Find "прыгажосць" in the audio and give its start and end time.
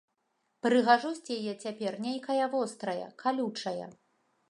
0.65-1.29